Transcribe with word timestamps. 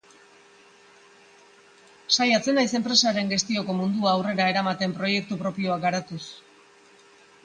Saiatzen 2.15 2.57
naiz 2.59 2.71
enpresaren 2.79 3.29
gestioko 3.33 3.75
mundua 3.81 4.13
aurrera 4.13 4.47
eramaten 4.55 4.97
proiektu 4.97 5.37
propioak 5.43 5.85
garatuz. 5.85 6.23